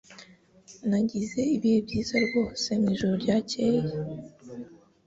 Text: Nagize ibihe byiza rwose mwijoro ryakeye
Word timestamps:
Nagize 0.89 1.39
ibihe 1.55 1.79
byiza 1.87 2.15
rwose 2.25 2.67
mwijoro 2.79 3.13
ryakeye 3.23 3.81